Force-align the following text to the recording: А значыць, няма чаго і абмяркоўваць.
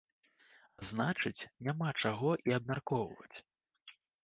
А 0.79 0.85
значыць, 0.91 1.47
няма 1.67 1.89
чаго 2.05 2.31
і 2.49 2.57
абмяркоўваць. 2.59 3.37